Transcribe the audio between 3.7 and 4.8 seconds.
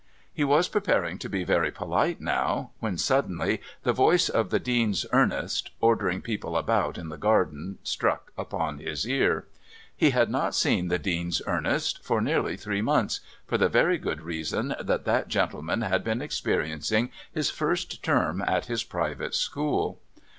the voice of the